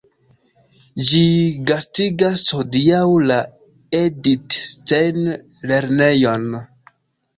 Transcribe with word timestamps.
Ĝi 1.09 1.19
gastigas 1.71 2.45
hodiaŭ 2.57 3.03
la 3.33 3.37
Edith-Stein-lernejon. 4.03 6.49